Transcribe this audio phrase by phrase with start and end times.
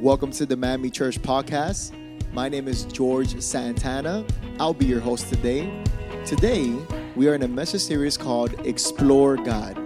[0.00, 1.92] Welcome to the Miami Church Podcast.
[2.32, 4.24] My name is George Santana.
[4.60, 5.82] I'll be your host today.
[6.24, 6.72] Today,
[7.16, 9.76] we are in a message series called Explore God.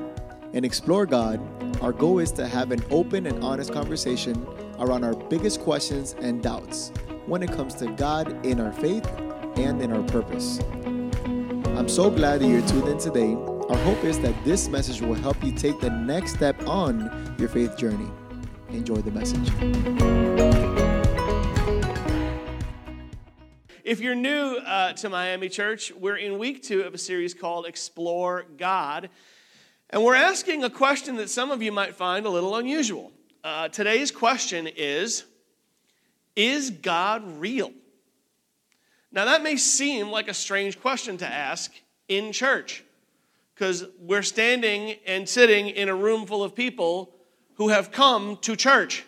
[0.53, 1.41] In Explore God,
[1.81, 4.47] our goal is to have an open and honest conversation
[4.79, 6.93] around our biggest questions and doubts
[7.25, 9.07] when it comes to God in our faith
[9.57, 10.61] and in our purpose.
[11.75, 13.33] I'm so glad that you're tuned in today.
[13.33, 17.49] Our hope is that this message will help you take the next step on your
[17.49, 18.11] faith journey.
[18.73, 19.53] Enjoy the message.
[23.85, 27.67] If you're new uh, to Miami Church, we're in week two of a series called
[27.67, 29.11] Explore God.
[29.91, 33.13] And we're asking a question that some of you might find a little unusual.
[33.45, 35.25] Uh, today's question is
[36.35, 37.73] Is God real?
[39.13, 41.71] Now, that may seem like a strange question to ask
[42.09, 42.83] in church
[43.55, 47.15] because we're standing and sitting in a room full of people
[47.57, 49.05] who have come to church.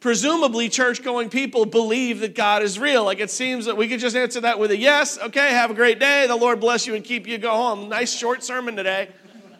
[0.00, 3.04] Presumably, church going people believe that God is real.
[3.04, 5.18] Like it seems that we could just answer that with a yes.
[5.18, 6.26] Okay, have a great day.
[6.26, 7.38] The Lord bless you and keep you.
[7.38, 7.88] Go home.
[7.88, 9.08] Nice short sermon today.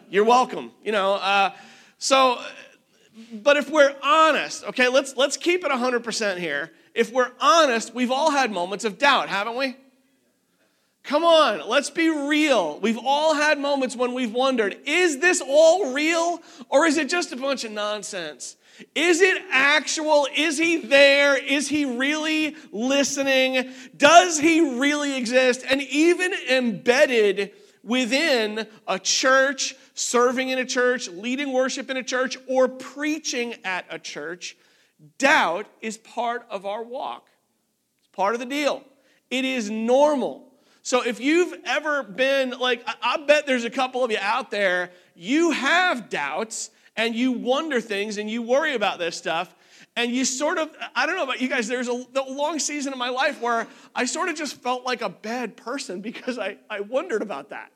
[0.09, 0.71] You're welcome.
[0.83, 1.51] You know, uh,
[1.97, 2.39] so,
[3.33, 6.71] but if we're honest, okay, let's let's keep it 100% here.
[6.93, 9.75] If we're honest, we've all had moments of doubt, haven't we?
[11.07, 12.81] Come on, let's be real.
[12.81, 17.31] We've all had moments when we've wondered is this all real or is it just
[17.31, 18.57] a bunch of nonsense?
[18.93, 20.27] Is it actual?
[20.35, 21.37] Is he there?
[21.37, 23.71] Is he really listening?
[23.95, 25.63] Does he really exist?
[25.67, 32.37] And even embedded within a church, serving in a church, leading worship in a church,
[32.49, 34.57] or preaching at a church,
[35.19, 37.29] doubt is part of our walk.
[38.01, 38.83] It's part of the deal.
[39.31, 40.46] It is normal.
[40.87, 44.91] So if you've ever been like, I bet there's a couple of you out there,
[45.17, 49.53] you have doubts and you wonder things and you worry about this stuff.
[49.97, 52.93] And you sort of, I don't know about you guys, there's a, a long season
[52.93, 56.55] in my life where I sort of just felt like a bad person because I,
[56.69, 57.69] I wondered about that.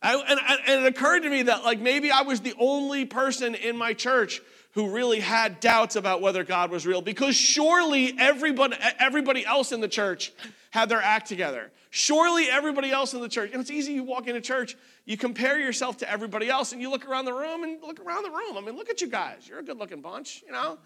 [0.00, 0.38] I, and,
[0.68, 3.94] and it occurred to me that like maybe I was the only person in my
[3.94, 4.40] church
[4.72, 9.80] who really had doubts about whether God was real because surely everybody, everybody else in
[9.80, 10.32] the church
[10.70, 11.70] had their act together.
[11.90, 14.76] Surely everybody else in the church, it's easy you walk into church,
[15.06, 18.24] you compare yourself to everybody else and you look around the room and look around
[18.24, 18.56] the room.
[18.56, 19.48] I mean, look at you guys.
[19.48, 20.78] You're a good looking bunch, you know?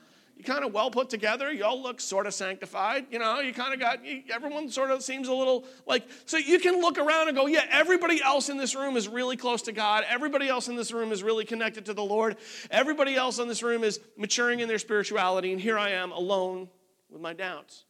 [0.43, 1.53] You kind of well put together.
[1.53, 3.07] You all look sort of sanctified.
[3.13, 6.37] You know, you kind of got, you, everyone sort of seems a little like, so
[6.37, 9.63] you can look around and go, yeah, everybody else in this room is really close
[9.63, 10.03] to God.
[10.09, 12.39] Everybody else in this room is really connected to the Lord.
[12.73, 15.53] Everybody else in this room is maturing in their spirituality.
[15.53, 16.69] And here I am alone
[17.09, 17.85] with my doubts.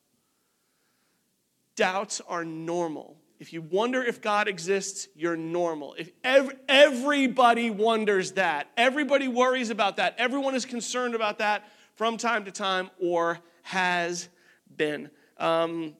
[1.74, 3.16] Doubts are normal.
[3.40, 5.94] If you wonder if God exists, you're normal.
[5.98, 11.64] If ev- everybody wonders that, everybody worries about that, everyone is concerned about that
[12.02, 14.28] from time to time or has
[14.76, 15.08] been.
[15.38, 15.94] Um,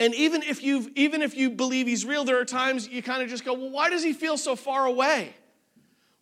[0.00, 3.22] and even if you even if you believe he's real, there are times you kind
[3.22, 5.32] of just go, well, why does he feel so far away?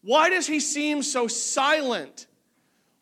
[0.03, 2.27] Why does he seem so silent?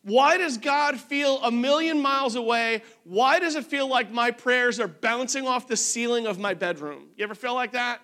[0.03, 2.83] Why does God feel a million miles away?
[3.03, 7.09] Why does it feel like my prayers are bouncing off the ceiling of my bedroom?
[7.17, 7.99] You ever feel like that?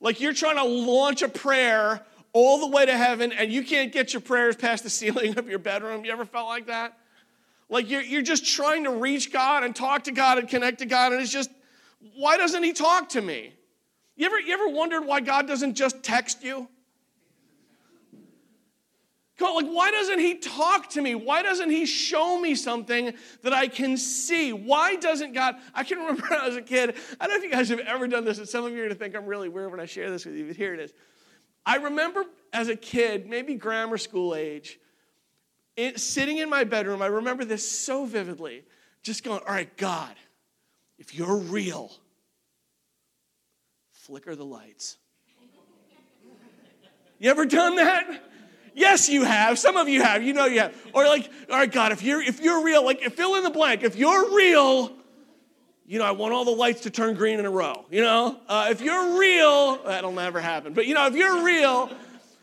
[0.00, 2.00] Like you're trying to launch a prayer
[2.32, 5.50] all the way to heaven and you can't get your prayers past the ceiling of
[5.50, 6.06] your bedroom.
[6.06, 6.96] You ever felt like that?
[7.70, 10.86] Like you're, you're just trying to reach God and talk to God and connect to
[10.86, 11.50] God, and it's just,
[12.16, 13.54] why doesn't He talk to me?
[14.16, 16.68] You ever, you ever wondered why God doesn't just text you?
[19.40, 21.14] Like, why doesn't he talk to me?
[21.14, 24.52] Why doesn't he show me something that I can see?
[24.52, 25.56] Why doesn't God?
[25.74, 26.94] I can remember when I was a kid.
[27.20, 28.82] I don't know if you guys have ever done this, and some of you are
[28.82, 30.80] going to think I'm really weird when I share this with you, but here it
[30.80, 30.92] is.
[31.64, 34.78] I remember as a kid, maybe grammar school age,
[35.80, 38.64] it, sitting in my bedroom, I remember this so vividly,
[39.02, 40.14] just going, All right, God,
[40.98, 41.92] if you're real,
[43.92, 44.96] flicker the lights.
[47.18, 48.22] You ever done that?
[48.74, 49.58] Yes, you have.
[49.58, 50.22] Some of you have.
[50.22, 50.74] You know you have.
[50.94, 53.82] Or like, all right, God, if you're if you're real, like fill in the blank.
[53.82, 54.92] If you're real,
[55.84, 57.84] you know, I want all the lights to turn green in a row.
[57.90, 60.72] You know, uh, if you're real, that'll never happen.
[60.72, 61.90] But you know, if you're real,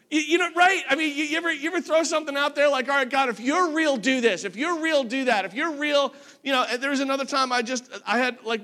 [0.09, 0.83] you, you know, right?
[0.89, 3.27] I mean, you, you, ever you ever throw something out there like, all right, God,
[3.27, 4.45] if you're real, do this.
[4.45, 5.43] If you're real, do that.
[5.43, 6.13] If you're real,
[6.43, 6.65] you know.
[6.77, 8.61] There was another time I just I had like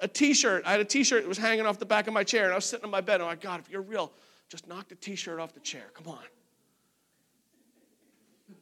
[0.00, 0.64] a T-shirt.
[0.66, 2.56] I had a T-shirt that was hanging off the back of my chair, and I
[2.56, 3.14] was sitting on my bed.
[3.14, 4.12] And I'm like, God, if you're real,
[4.50, 5.84] just knock the T-shirt off the chair.
[5.94, 6.18] Come on.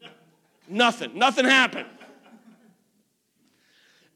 [0.69, 1.19] Nothing.
[1.19, 1.89] Nothing happened.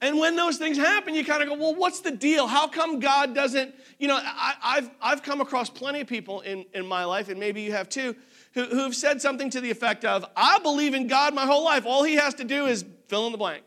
[0.07, 2.47] And when those things happen, you kind of go, well, what's the deal?
[2.47, 6.65] How come God doesn't, you know, I, have I've come across plenty of people in,
[6.75, 8.15] in my life, and maybe you have too,
[8.55, 11.85] who, who've said something to the effect of, I believe in God my whole life.
[11.87, 13.65] All he has to do is fill in the blank.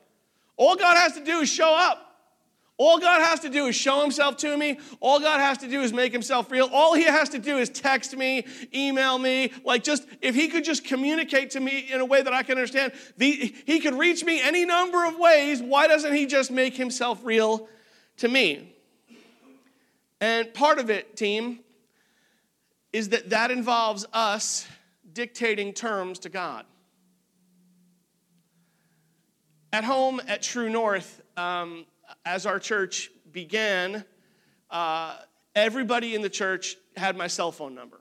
[0.55, 2.08] All God has to do is show up.
[2.79, 4.79] All God has to do is show himself to me.
[5.01, 6.69] All God has to do is make himself real.
[6.71, 9.51] All he has to do is text me, email me.
[9.65, 12.53] Like, just if he could just communicate to me in a way that I can
[12.53, 15.61] understand, the, he could reach me any number of ways.
[15.61, 17.67] Why doesn't he just make himself real
[18.17, 18.73] to me?
[20.21, 21.59] And part of it, team,
[22.93, 24.65] is that that involves us
[25.11, 26.65] dictating terms to God.
[29.73, 31.85] At home at True North, um,
[32.25, 34.03] as our church began,
[34.69, 35.17] uh,
[35.55, 37.99] everybody in the church had my cell phone number.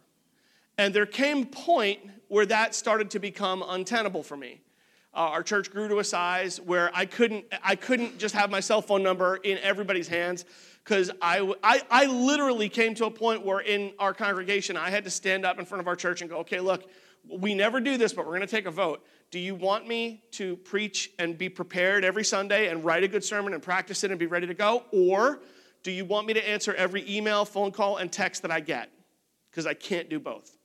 [0.77, 4.61] And there came a point where that started to become untenable for me.
[5.15, 8.61] Uh, our church grew to a size where I couldn't, I couldn't just have my
[8.61, 10.45] cell phone number in everybody's hands
[10.85, 15.05] because I, I, I literally came to a point where in our congregation I had
[15.05, 16.89] to stand up in front of our church and go, okay, look,
[17.29, 19.05] we never do this, but we're going to take a vote.
[19.31, 23.23] Do you want me to preach and be prepared every Sunday and write a good
[23.23, 24.85] sermon and practice it and be ready to go?
[24.91, 25.41] Or
[25.83, 28.91] do you want me to answer every email, phone call, and text that I get?
[29.51, 30.57] Because I can't do both.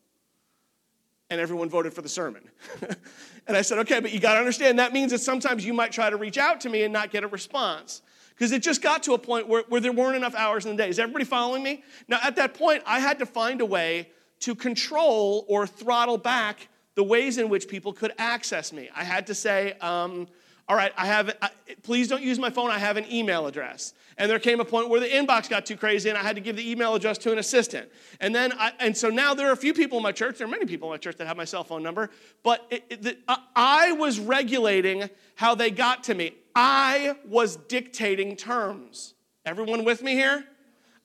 [1.30, 2.50] And everyone voted for the sermon.
[3.48, 5.92] and I said, okay, but you got to understand that means that sometimes you might
[5.92, 8.02] try to reach out to me and not get a response.
[8.30, 10.84] Because it just got to a point where, where there weren't enough hours in the
[10.84, 10.90] day.
[10.90, 11.84] Is everybody following me?
[12.08, 14.10] Now, at that point, I had to find a way
[14.42, 18.90] to control or throttle back the ways in which people could access me.
[18.96, 20.28] I had to say, um,
[20.70, 21.50] all right, I have, I,
[21.82, 23.94] please don't use my phone, I have an email address.
[24.18, 26.42] And there came a point where the inbox got too crazy and I had to
[26.42, 27.90] give the email address to an assistant.
[28.22, 30.48] And then, I, and so now there are a few people in my church, there
[30.48, 32.12] are many people in my church that have my cell phone number,
[32.44, 33.18] but it, it, the,
[33.56, 36.34] I was regulating how they got to me.
[36.56, 39.16] I was dictating terms.
[39.46, 40.46] Everyone with me here?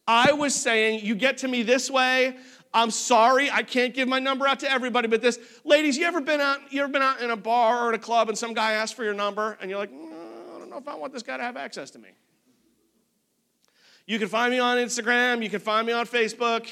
[0.07, 2.37] I was saying, you get to me this way,
[2.73, 6.21] I'm sorry, I can't give my number out to everybody, but this, ladies, you ever
[6.21, 8.53] been out, you ever been out in a bar or at a club and some
[8.53, 10.13] guy asks for your number and you're like, mm,
[10.55, 12.11] I don't know if I want this guy to have access to me.
[14.07, 16.69] You can find me on Instagram, you can find me on Facebook.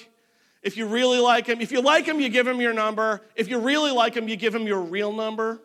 [0.62, 3.22] If you really like him, if you like him, you give him your number.
[3.36, 5.62] If you really like him, you give him your real number.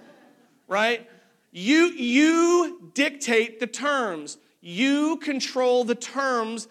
[0.68, 1.08] right?
[1.50, 4.38] You you dictate the terms.
[4.60, 6.68] You control the terms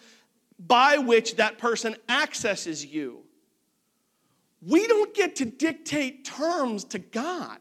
[0.58, 3.22] by which that person accesses you.
[4.60, 7.58] We don't get to dictate terms to God.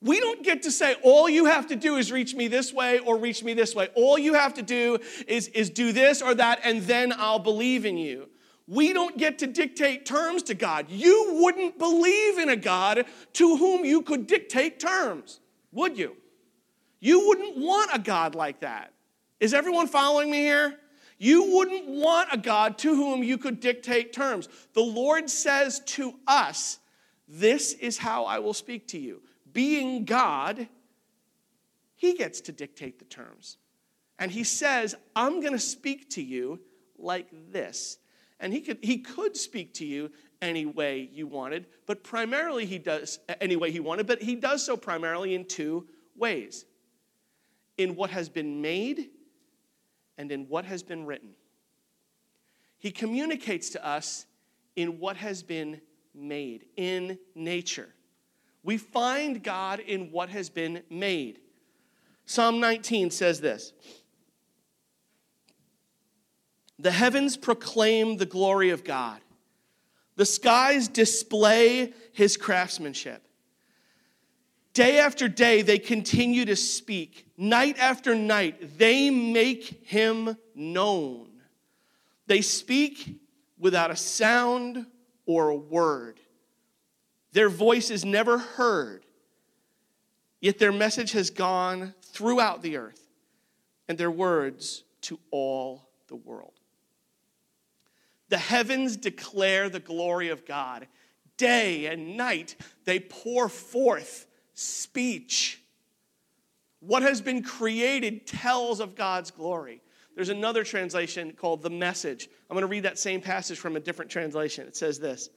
[0.00, 2.98] We don't get to say, all you have to do is reach me this way
[2.98, 3.88] or reach me this way.
[3.94, 7.84] All you have to do is, is do this or that, and then I'll believe
[7.84, 8.28] in you.
[8.66, 10.86] We don't get to dictate terms to God.
[10.88, 13.04] You wouldn't believe in a God
[13.34, 15.40] to whom you could dictate terms,
[15.70, 16.16] would you?
[16.98, 18.92] You wouldn't want a God like that.
[19.38, 20.78] Is everyone following me here?
[21.22, 24.48] You wouldn't want a God to whom you could dictate terms.
[24.72, 26.80] The Lord says to us,
[27.28, 29.22] This is how I will speak to you.
[29.52, 30.66] Being God,
[31.94, 33.58] He gets to dictate the terms.
[34.18, 36.58] And He says, I'm going to speak to you
[36.98, 37.98] like this.
[38.40, 40.10] And he could, he could speak to you
[40.40, 44.66] any way you wanted, but primarily he does any way he wanted, but he does
[44.66, 45.86] so primarily in two
[46.16, 46.64] ways
[47.78, 49.10] in what has been made
[50.18, 51.30] and in what has been written.
[52.78, 54.26] He communicates to us
[54.76, 55.80] in what has been
[56.14, 57.94] made, in nature.
[58.62, 61.40] We find God in what has been made.
[62.26, 63.72] Psalm 19 says this
[66.78, 69.20] The heavens proclaim the glory of God,
[70.16, 73.26] the skies display his craftsmanship.
[74.74, 77.26] Day after day, they continue to speak.
[77.36, 81.28] Night after night, they make him known.
[82.26, 83.20] They speak
[83.58, 84.86] without a sound
[85.26, 86.20] or a word.
[87.32, 89.04] Their voice is never heard,
[90.40, 93.08] yet their message has gone throughout the earth
[93.88, 96.60] and their words to all the world.
[98.28, 100.86] The heavens declare the glory of God.
[101.36, 105.62] Day and night, they pour forth speech.
[106.80, 109.82] What has been created tells of God's glory.
[110.14, 112.28] There's another translation called The Message.
[112.50, 114.66] I'm going to read that same passage from a different translation.
[114.66, 115.30] It says this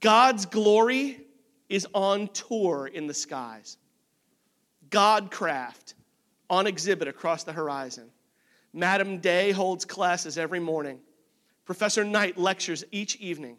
[0.00, 1.20] God's glory
[1.68, 3.78] is on tour in the skies,
[4.90, 5.94] Godcraft
[6.48, 8.10] on exhibit across the horizon.
[8.72, 11.00] Madam Day holds classes every morning.
[11.64, 13.56] Professor Night lectures each evening.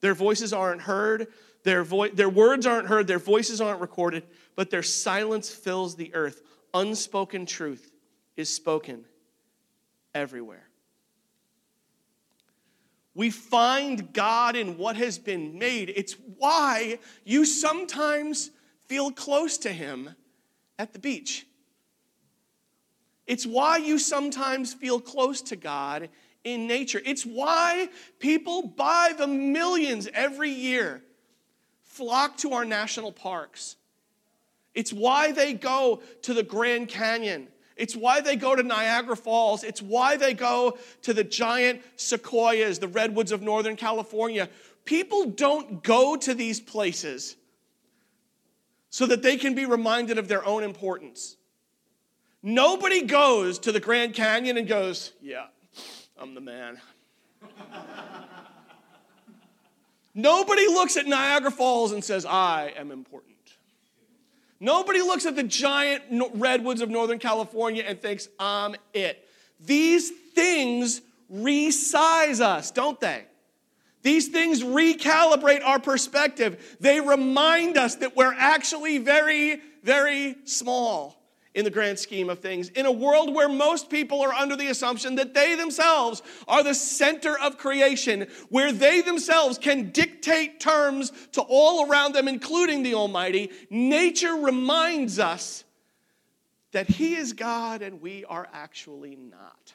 [0.00, 1.28] Their voices aren't heard,
[1.66, 4.22] their, vo- their words aren't heard, their voices aren't recorded,
[4.54, 6.40] but their silence fills the earth.
[6.72, 7.90] Unspoken truth
[8.36, 9.04] is spoken
[10.14, 10.68] everywhere.
[13.14, 15.92] We find God in what has been made.
[15.96, 18.50] It's why you sometimes
[18.84, 20.10] feel close to Him
[20.78, 21.46] at the beach.
[23.26, 26.10] It's why you sometimes feel close to God
[26.44, 27.02] in nature.
[27.04, 27.88] It's why
[28.20, 31.02] people by the millions every year
[31.96, 33.76] flock to our national parks.
[34.74, 37.48] It's why they go to the Grand Canyon.
[37.76, 39.64] It's why they go to Niagara Falls.
[39.64, 44.48] It's why they go to the giant sequoias, the redwoods of Northern California.
[44.84, 47.36] People don't go to these places
[48.90, 51.36] so that they can be reminded of their own importance.
[52.42, 55.46] Nobody goes to the Grand Canyon and goes, Yeah,
[56.18, 56.80] I'm the man.
[60.18, 63.36] Nobody looks at Niagara Falls and says, I am important.
[64.58, 66.02] Nobody looks at the giant
[66.34, 69.28] redwoods of Northern California and thinks, I'm it.
[69.60, 73.24] These things resize us, don't they?
[74.02, 76.78] These things recalibrate our perspective.
[76.80, 81.15] They remind us that we're actually very, very small
[81.56, 82.68] in the grand scheme of things.
[82.68, 86.74] In a world where most people are under the assumption that they themselves are the
[86.74, 92.92] center of creation, where they themselves can dictate terms to all around them, including the
[92.92, 95.64] Almighty, nature reminds us
[96.72, 99.72] that He is God and we are actually not.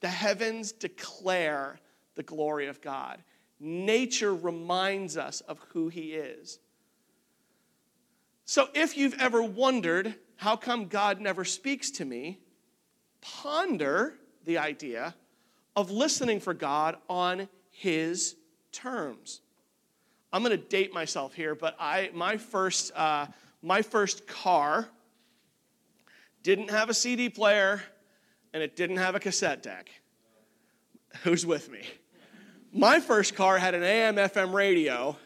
[0.00, 1.78] The heavens declare
[2.14, 3.22] the glory of God.
[3.60, 6.58] Nature reminds us of who He is.
[8.46, 12.38] So if you've ever wondered, how come God never speaks to me?
[13.20, 14.14] Ponder
[14.46, 15.14] the idea
[15.76, 18.36] of listening for God on His
[18.72, 19.42] terms.
[20.32, 23.26] I'm going to date myself here, but I my first uh,
[23.60, 24.88] my first car
[26.42, 27.82] didn't have a CD player
[28.54, 29.90] and it didn't have a cassette deck.
[31.22, 31.82] Who's with me?
[32.72, 35.18] My first car had an AM FM radio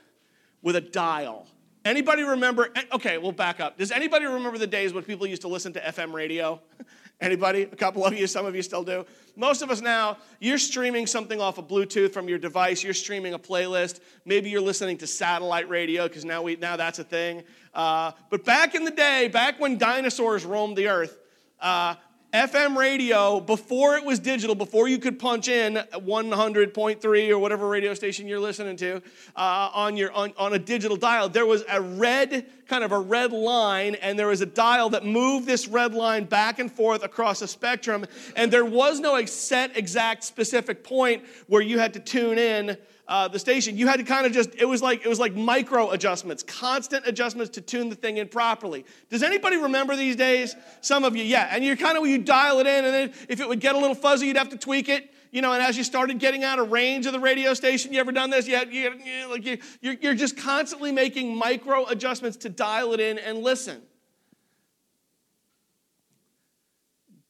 [0.60, 1.46] with a dial.
[1.84, 2.70] Anybody remember?
[2.92, 3.76] Okay, we'll back up.
[3.76, 6.60] Does anybody remember the days when people used to listen to FM radio?
[7.20, 7.62] Anybody?
[7.62, 9.04] A couple of you, some of you still do.
[9.36, 12.82] Most of us now, you're streaming something off of Bluetooth from your device.
[12.82, 14.00] You're streaming a playlist.
[14.24, 17.42] Maybe you're listening to satellite radio because now we now that's a thing.
[17.74, 21.18] Uh, but back in the day, back when dinosaurs roamed the earth,
[21.60, 21.96] uh,
[22.34, 27.94] FM radio, before it was digital, before you could punch in 100.3 or whatever radio
[27.94, 28.96] station you're listening to
[29.36, 32.98] uh, on, your, on, on a digital dial, there was a red, kind of a
[32.98, 37.04] red line, and there was a dial that moved this red line back and forth
[37.04, 38.04] across a spectrum.
[38.34, 43.28] And there was no set, exact, specific point where you had to tune in uh,
[43.28, 45.90] the station, you had to kind of just, it was like, it was like micro
[45.90, 48.84] adjustments, constant adjustments to tune the thing in properly.
[49.10, 50.56] Does anybody remember these days?
[50.80, 51.48] Some of you, yeah.
[51.50, 53.78] And you're kind of, you dial it in, and then if it would get a
[53.78, 55.10] little fuzzy, you'd have to tweak it.
[55.30, 57.98] You know, and as you started getting out of range of the radio station, you
[57.98, 58.46] ever done this?
[58.46, 63.00] You, you, you like you, you're, you're just constantly making micro adjustments to dial it
[63.00, 63.82] in and listen.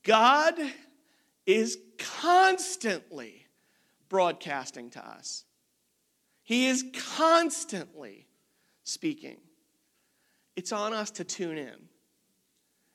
[0.02, 0.54] God
[1.46, 3.46] is constantly
[4.10, 5.44] broadcasting to us.
[6.44, 6.84] He is
[7.16, 8.28] constantly
[8.84, 9.38] speaking.
[10.56, 11.74] It's on us to tune in.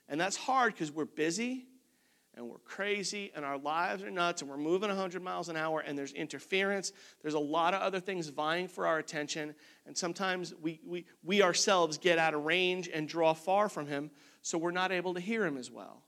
[0.07, 1.65] And that's hard because we're busy
[2.35, 5.81] and we're crazy and our lives are nuts and we're moving 100 miles an hour
[5.81, 6.93] and there's interference.
[7.21, 9.55] There's a lot of other things vying for our attention.
[9.85, 14.11] And sometimes we, we, we ourselves get out of range and draw far from Him,
[14.41, 16.03] so we're not able to hear Him as well.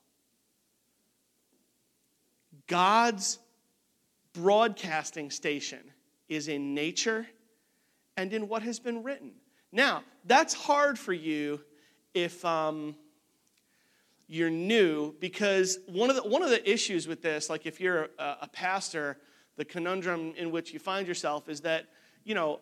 [2.66, 3.38] God's
[4.32, 5.91] broadcasting station
[6.34, 7.26] is in nature
[8.16, 9.32] and in what has been written.
[9.72, 11.60] Now, that's hard for you
[12.14, 12.94] if um,
[14.28, 18.08] you're new, because one of, the, one of the issues with this, like if you're
[18.18, 19.18] a, a pastor,
[19.56, 21.86] the conundrum in which you find yourself is that,
[22.24, 22.60] you know,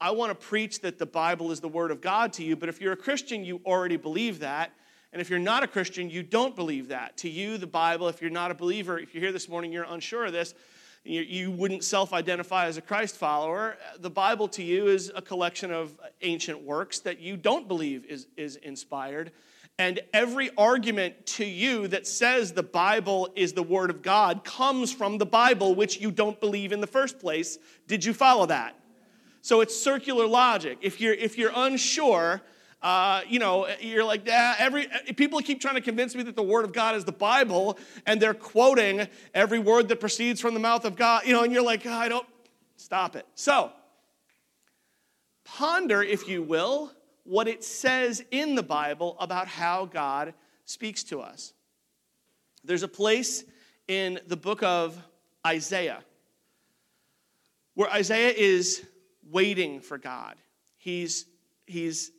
[0.00, 2.68] I want to preach that the Bible is the Word of God to you, but
[2.68, 4.72] if you're a Christian, you already believe that.
[5.12, 7.16] And if you're not a Christian, you don't believe that.
[7.18, 9.84] To you, the Bible, if you're not a believer, if you're here this morning, you're
[9.84, 10.54] unsure of this,
[11.04, 13.76] you wouldn't self identify as a Christ follower.
[13.98, 18.26] The Bible to you is a collection of ancient works that you don't believe is,
[18.36, 19.32] is inspired.
[19.78, 24.92] And every argument to you that says the Bible is the Word of God comes
[24.92, 27.58] from the Bible, which you don't believe in the first place.
[27.86, 28.78] Did you follow that?
[29.40, 30.78] So it's circular logic.
[30.82, 32.42] If you're, if you're unsure,
[32.82, 36.42] uh, you know, you're like, ah, every people keep trying to convince me that the
[36.42, 40.60] word of God is the Bible, and they're quoting every word that proceeds from the
[40.60, 42.26] mouth of God, you know, and you're like, oh, I don't
[42.76, 43.26] stop it.
[43.34, 43.70] So
[45.44, 46.92] ponder, if you will,
[47.24, 50.32] what it says in the Bible about how God
[50.64, 51.52] speaks to us.
[52.64, 53.44] There's a place
[53.88, 54.96] in the book of
[55.46, 56.02] Isaiah
[57.74, 58.84] where Isaiah is
[59.30, 60.36] waiting for God.
[60.76, 61.26] He's,
[61.66, 62.12] he's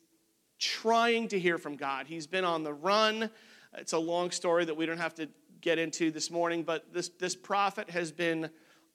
[0.62, 2.06] trying to hear from God.
[2.08, 3.30] He's been on the run.
[3.78, 5.28] It's a long story that we don't have to
[5.60, 8.50] get into this morning, but this, this prophet has been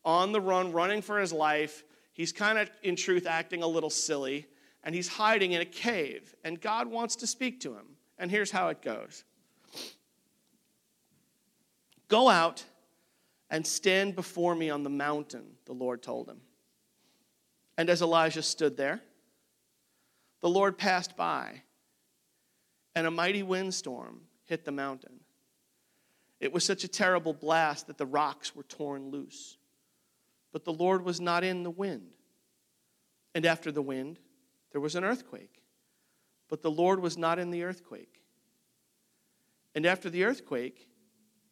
[0.04, 1.84] on the run, running for his life.
[2.12, 4.46] He's kind of, in truth, acting a little silly,
[4.84, 7.96] and he's hiding in a cave, and God wants to speak to him.
[8.18, 9.24] And here's how it goes
[12.08, 12.64] Go out
[13.50, 16.40] and stand before me on the mountain, the Lord told him.
[17.76, 19.02] And as Elijah stood there,
[20.40, 21.62] the Lord passed by,
[22.94, 25.20] and a mighty windstorm hit the mountain.
[26.40, 29.56] It was such a terrible blast that the rocks were torn loose.
[30.52, 32.12] But the Lord was not in the wind.
[33.34, 34.18] And after the wind,
[34.72, 35.62] there was an earthquake.
[36.48, 38.22] But the Lord was not in the earthquake.
[39.74, 40.88] And after the earthquake,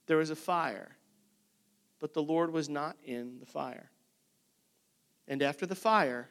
[0.06, 0.96] there was a fire.
[1.98, 3.90] But the Lord was not in the fire.
[5.26, 6.28] And after the fire,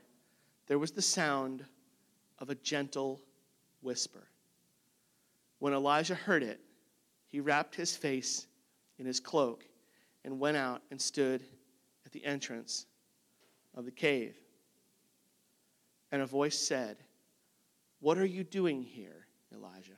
[0.68, 1.66] there was the sound
[2.44, 3.22] of a gentle
[3.82, 4.28] whisper.
[5.60, 6.60] When Elijah heard it,
[7.30, 8.48] he wrapped his face
[9.00, 9.64] in his cloak
[10.26, 11.42] and went out and stood
[12.06, 12.86] at the entrance
[13.76, 14.36] of the cave.
[16.12, 16.98] And a voice said,
[18.02, 19.94] What are you doing here, Elijah?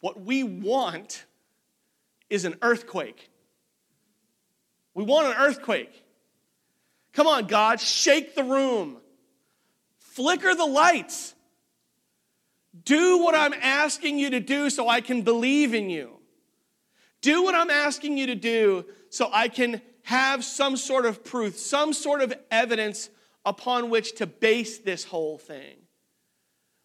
[0.00, 1.26] What we want
[2.30, 3.28] is an earthquake.
[4.94, 6.01] We want an earthquake.
[7.12, 8.96] Come on, God, shake the room,
[9.98, 11.34] flicker the lights.
[12.84, 16.18] Do what I'm asking you to do so I can believe in you.
[17.20, 21.58] Do what I'm asking you to do so I can have some sort of proof,
[21.58, 23.10] some sort of evidence
[23.44, 25.76] upon which to base this whole thing.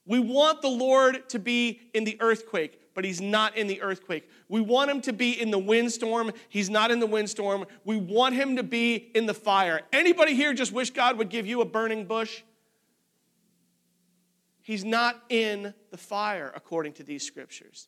[0.05, 4.27] We want the Lord to be in the earthquake but he's not in the earthquake.
[4.49, 6.31] We want him to be in the windstorm.
[6.49, 7.67] He's not in the windstorm.
[7.85, 9.81] We want him to be in the fire.
[9.93, 12.41] Anybody here just wish God would give you a burning bush?
[14.63, 17.87] He's not in the fire, according to these scriptures.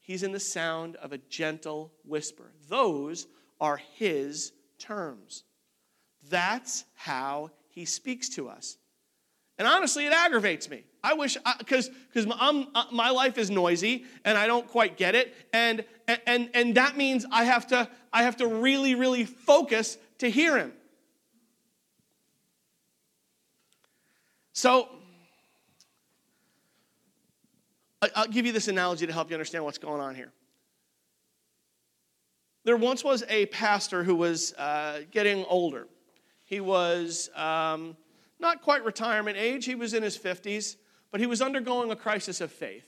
[0.00, 2.54] He's in the sound of a gentle whisper.
[2.70, 3.26] Those
[3.60, 5.44] are his terms.
[6.30, 8.78] That's how he speaks to us.
[9.58, 10.84] And honestly, it aggravates me.
[11.02, 15.34] I wish, because because uh, my life is noisy and I don't quite get it,
[15.52, 15.84] and
[16.26, 20.56] and and that means I have to I have to really really focus to hear
[20.56, 20.72] Him.
[24.52, 24.88] So
[28.14, 30.32] I'll give you this analogy to help you understand what's going on here.
[32.64, 35.86] There once was a pastor who was uh, getting older.
[36.44, 37.30] He was.
[37.36, 37.96] Um,
[38.40, 40.76] not quite retirement age, he was in his 50s,
[41.10, 42.86] but he was undergoing a crisis of faith.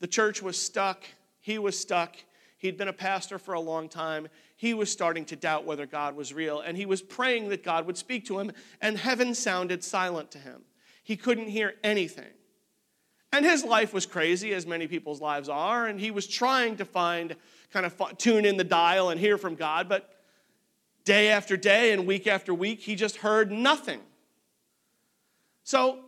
[0.00, 1.04] The church was stuck,
[1.40, 2.16] he was stuck.
[2.58, 4.28] He'd been a pastor for a long time.
[4.54, 7.86] He was starting to doubt whether God was real, and he was praying that God
[7.88, 10.62] would speak to him, and heaven sounded silent to him.
[11.02, 12.30] He couldn't hear anything.
[13.32, 16.84] And his life was crazy, as many people's lives are, and he was trying to
[16.84, 17.34] find,
[17.72, 20.08] kind of tune in the dial and hear from God, but
[21.04, 24.00] day after day and week after week, he just heard nothing.
[25.64, 25.98] So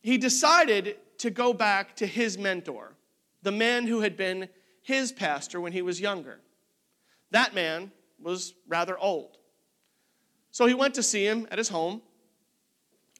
[0.00, 2.94] he decided to go back to his mentor,
[3.42, 4.48] the man who had been
[4.82, 6.40] his pastor when he was younger.
[7.30, 9.36] That man was rather old.
[10.50, 12.02] So he went to see him at his home,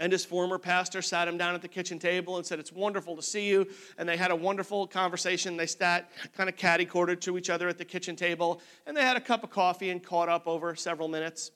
[0.01, 3.17] and his former pastor sat him down at the kitchen table and said, It's wonderful
[3.17, 3.67] to see you.
[3.99, 5.57] And they had a wonderful conversation.
[5.57, 9.03] They sat kind of catty cornered to each other at the kitchen table, and they
[9.03, 11.51] had a cup of coffee and caught up over several minutes.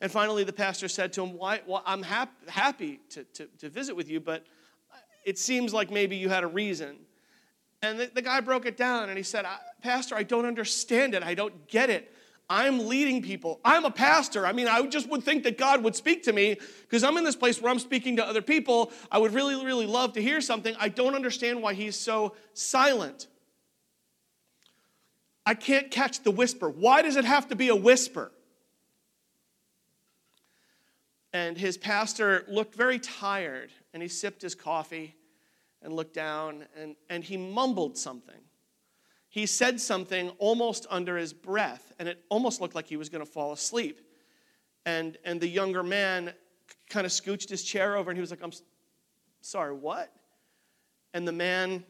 [0.00, 3.68] And finally, the pastor said to him, Why, well, I'm hap- happy to, to, to,
[3.68, 4.44] visit with you, but
[5.24, 6.96] it seems like maybe you had a reason.
[7.82, 9.46] And the, the guy broke it down and he said,
[9.82, 11.22] Pastor, I don't understand it.
[11.22, 12.10] I don't get it.
[12.48, 13.60] I'm leading people.
[13.64, 14.46] I'm a pastor.
[14.46, 17.24] I mean, I just would think that God would speak to me because I'm in
[17.24, 18.92] this place where I'm speaking to other people.
[19.10, 20.74] I would really, really love to hear something.
[20.78, 23.28] I don't understand why he's so silent.
[25.46, 26.68] I can't catch the whisper.
[26.68, 28.30] Why does it have to be a whisper?
[31.34, 35.16] And his pastor looked very tired, and he sipped his coffee
[35.82, 38.40] and looked down, and, and he mumbled something.
[39.28, 43.26] He said something almost under his breath, and it almost looked like he was going
[43.26, 44.00] to fall asleep.
[44.86, 46.32] And, and the younger man
[46.88, 48.52] kind of scooched his chair over, and he was like, I'm
[49.40, 50.12] sorry, what?
[51.14, 51.84] And the man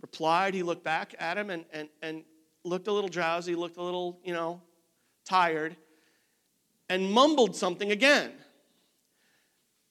[0.00, 2.22] replied, he looked back at him and, and, and
[2.62, 4.62] looked a little drowsy, looked a little, you know,
[5.28, 5.74] tired,
[6.88, 8.30] and mumbled something again.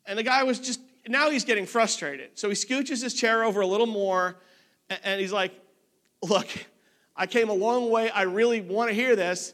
[0.05, 2.31] And the guy was just, now he's getting frustrated.
[2.35, 4.37] So he scooches his chair over a little more
[5.03, 5.53] and he's like,
[6.21, 6.47] Look,
[7.15, 8.09] I came a long way.
[8.09, 9.53] I really want to hear this.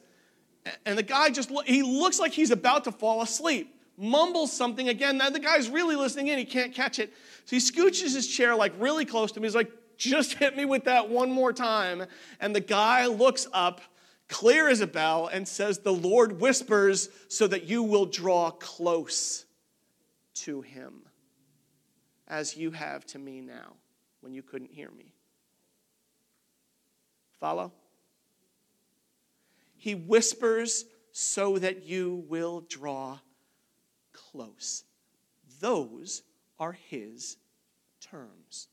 [0.86, 5.18] And the guy just, he looks like he's about to fall asleep, mumbles something again.
[5.18, 6.38] Now the guy's really listening in.
[6.38, 7.12] He can't catch it.
[7.46, 9.48] So he scooches his chair like really close to me.
[9.48, 12.06] He's like, just hit me with that one more time.
[12.40, 13.82] And the guy looks up,
[14.28, 19.46] clear as a bell, and says, The Lord whispers so that you will draw close
[20.44, 21.02] to him
[22.28, 23.74] as you have to me now
[24.22, 25.14] when you couldn't hear me.
[27.40, 27.72] Follow?
[29.76, 33.20] He whispers so that you will draw
[34.14, 34.84] close.
[35.60, 36.24] Those
[36.60, 37.38] are his
[38.02, 38.68] terms.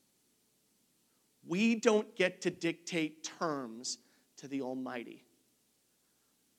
[1.46, 3.98] We don't get to dictate terms
[4.38, 5.24] to the Almighty.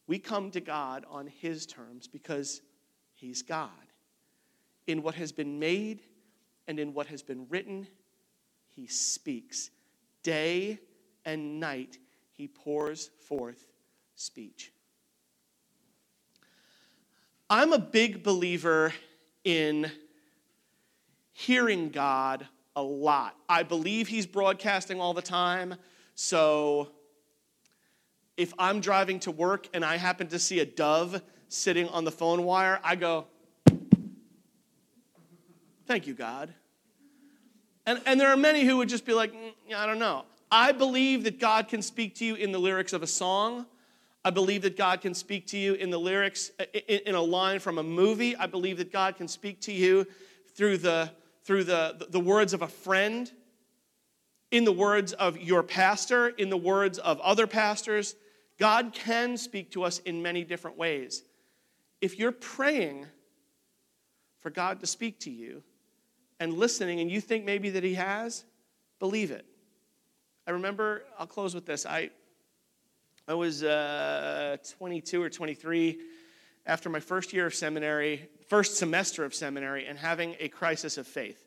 [0.08, 2.62] We come to God on his terms because
[3.14, 3.70] he's God.
[4.88, 6.02] In what has been made
[6.68, 7.88] and in what has been written,
[8.68, 9.70] he speaks.
[10.24, 10.80] Day
[11.26, 11.98] and night,
[12.32, 13.68] he pours forth
[14.16, 14.72] speech.
[17.50, 18.94] I'm a big believer
[19.44, 19.90] in
[21.32, 22.46] hearing God
[22.76, 23.36] a lot.
[23.48, 25.76] I believe He's broadcasting all the time.
[26.16, 26.90] So
[28.36, 32.12] if I'm driving to work and I happen to see a dove sitting on the
[32.12, 33.28] phone wire, I go,
[35.88, 36.54] Thank you, God.
[37.86, 40.26] And, and there are many who would just be like, mm, I don't know.
[40.52, 43.66] I believe that God can speak to you in the lyrics of a song.
[44.26, 46.52] I believe that God can speak to you in the lyrics,
[46.90, 48.36] in a line from a movie.
[48.36, 50.06] I believe that God can speak to you
[50.56, 51.10] through the,
[51.46, 53.32] through the, the words of a friend,
[54.52, 58.16] in the words of your pastor, in the words of other pastors.
[58.60, 61.24] God can speak to us in many different ways.
[62.02, 63.06] If you're praying
[64.40, 65.64] for God to speak to you
[66.40, 68.46] and listening, and you think maybe that He has,
[69.00, 69.46] believe it.
[70.46, 71.86] I remember, I'll close with this.
[71.86, 72.10] I,
[73.28, 76.00] I was uh, 22 or 23
[76.66, 81.08] after my first year of seminary, first semester of seminary, and having a crisis of
[81.08, 81.44] faith.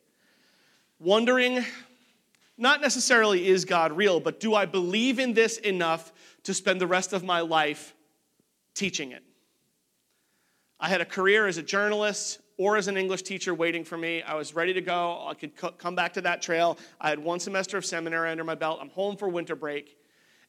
[0.98, 1.64] Wondering,
[2.59, 6.87] not necessarily is God real, but do I believe in this enough to spend the
[6.87, 7.94] rest of my life
[8.74, 9.22] teaching it?
[10.79, 14.20] I had a career as a journalist or as an English teacher waiting for me.
[14.20, 15.27] I was ready to go.
[15.27, 16.77] I could come back to that trail.
[17.01, 18.81] I had one semester of seminary under my belt.
[18.83, 19.96] I'm home for winter break,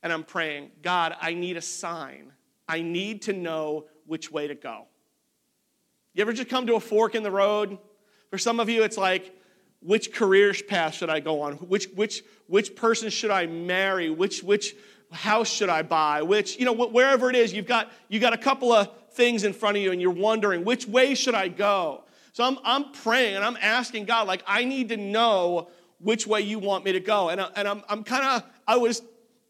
[0.04, 2.34] and I'm praying, God, I need a sign.
[2.68, 4.88] I need to know which way to go.
[6.14, 7.78] You ever just come to a fork in the road?
[8.30, 9.34] For some of you, it's like,
[9.82, 11.54] which career path should I go on?
[11.54, 14.10] Which, which, which person should I marry?
[14.10, 14.76] Which, which
[15.14, 16.24] house should I buy?
[16.24, 19.54] Which, you know, wherever it is, you've got, you've got a couple of things in
[19.54, 22.04] front of you and you're wondering, which way should I go?
[22.34, 25.70] So I'm, I'm praying and I'm asking God, like, I need to know
[26.00, 27.30] which way you want me to go.
[27.30, 29.02] And, I, and I'm, I'm kind of, I was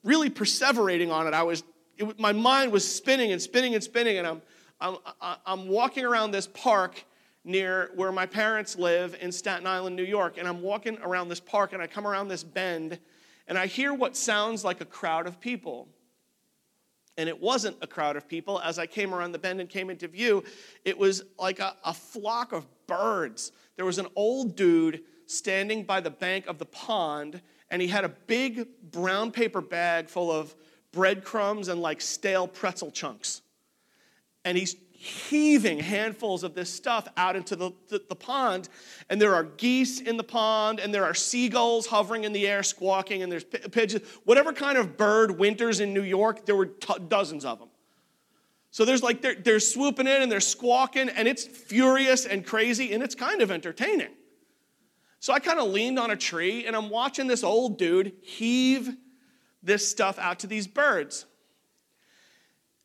[0.03, 1.33] really perseverating on it.
[1.33, 1.63] I was,
[1.97, 4.17] it, my mind was spinning and spinning and spinning.
[4.17, 4.41] And I'm,
[4.79, 4.97] I'm,
[5.45, 7.05] I'm walking around this park
[7.43, 10.37] near where my parents live in Staten Island, New York.
[10.37, 12.99] And I'm walking around this park and I come around this bend
[13.47, 15.87] and I hear what sounds like a crowd of people
[17.21, 18.59] and it wasn't a crowd of people.
[18.61, 20.43] As I came around the bend and came into view,
[20.83, 23.51] it was like a, a, flock of birds.
[23.75, 28.05] There was an old dude standing by the bank of the pond, and he had
[28.05, 30.55] a big brown paper bag full of
[30.91, 33.43] breadcrumbs and like stale pretzel chunks.
[34.43, 38.69] And he's heaving handfuls of this stuff out into the, the, the, pond.
[39.09, 42.61] And there are geese in the pond, and there are seagulls hovering in the air,
[42.61, 44.07] squawking, and there's pigeons.
[44.25, 47.69] Whatever kind of bird winters in New York, there were t- dozens of them.
[48.69, 52.93] So there's like, they're, they're swooping in and they're squawking, and it's furious and crazy,
[52.93, 54.11] and it's kind of entertaining.
[55.19, 58.95] So I kind of leaned on a tree, and I'm watching this old dude heave
[59.63, 61.25] this stuff out to these birds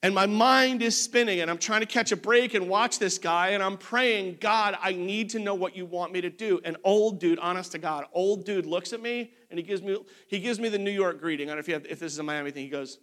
[0.07, 3.19] and my mind is spinning and I'm trying to catch a break and watch this
[3.19, 6.61] guy and I'm praying, God, I need to know what you want me to do.
[6.65, 9.99] An old dude, honest to God, old dude looks at me and he gives me
[10.29, 11.49] he gives me the New York greeting.
[11.51, 12.63] I don't know if, have, if this is a Miami thing.
[12.63, 13.01] He goes,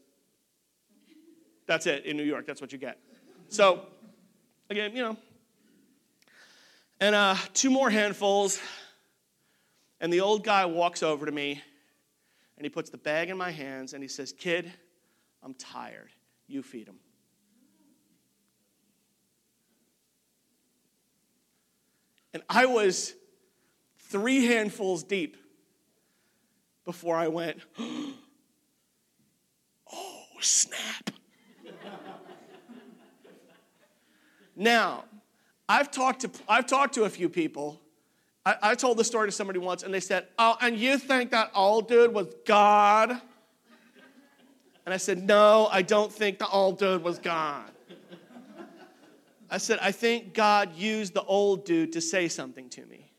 [1.67, 2.47] That's it in New York.
[2.47, 2.97] That's what you get.
[3.49, 3.81] So,
[4.69, 5.17] again, you know.
[7.01, 8.61] And uh, two more handfuls,
[9.99, 11.61] and the old guy walks over to me
[12.55, 14.71] and he puts the bag in my hands and he says, Kid,
[15.43, 16.11] I'm tired
[16.53, 16.99] you feed them.
[22.33, 23.13] And I was
[23.97, 25.37] three handfuls deep
[26.85, 28.13] before I went, oh,
[30.39, 31.11] snap.
[34.55, 35.05] now,
[35.69, 37.79] I've talked, to, I've talked to a few people.
[38.45, 41.31] I, I told the story to somebody once, and they said, Oh, and you think
[41.31, 43.21] that old dude was God?
[44.85, 47.71] And I said, No, I don't think the old dude was gone.
[49.49, 53.11] I said, I think God used the old dude to say something to me.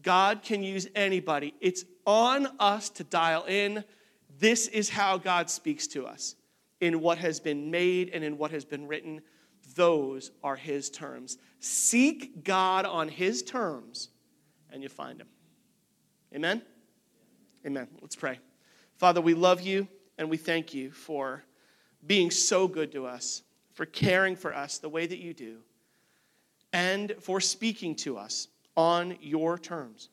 [0.00, 1.54] God can use anybody.
[1.60, 3.84] It's on us to dial in.
[4.38, 6.34] This is how God speaks to us
[6.80, 9.20] in what has been made and in what has been written.
[9.74, 11.36] Those are His terms.
[11.60, 14.08] Seek God on His terms,
[14.72, 15.28] and you find Him.
[16.34, 16.62] Amen?
[17.66, 17.88] Amen.
[18.00, 18.38] Let's pray.
[18.96, 19.88] Father, we love you
[20.18, 21.44] and we thank you for
[22.06, 23.42] being so good to us
[23.78, 25.58] for caring for us the way that you do,
[26.72, 30.08] and for speaking to us on your terms.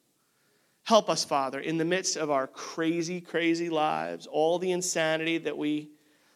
[0.84, 5.58] Help us, Father, in the midst of our crazy, crazy lives, all the insanity that
[5.58, 5.90] we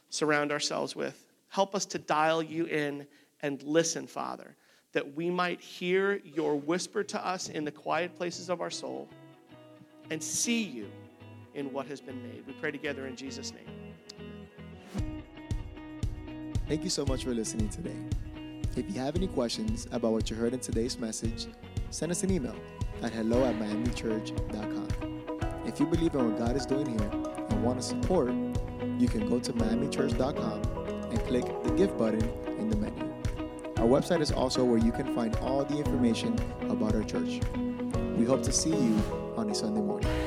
[0.09, 1.23] surround ourselves with.
[1.49, 3.05] Help us to dial you in
[3.43, 4.55] and listen, Father,
[4.93, 9.07] that we might hear your whisper to us in the quiet places of our soul
[10.09, 10.89] and see you
[11.53, 12.43] in what has been made.
[12.45, 13.65] We pray together in Jesus' name.
[16.67, 17.95] Thank you so much for listening today.
[18.75, 21.47] If you have any questions about what you heard in today's message,
[21.89, 22.55] send us an email
[23.01, 24.87] at hello at miamichurch.com.
[25.65, 27.09] If you believe in what God is doing here
[27.49, 28.31] and want to support,
[28.99, 30.61] you can go to miamichurch.com
[31.11, 33.11] and click the Give button in the menu.
[33.77, 36.37] Our website is also where you can find all the information
[36.69, 37.39] about our church.
[38.17, 39.01] We hope to see you
[39.37, 40.18] on a Sunday morning.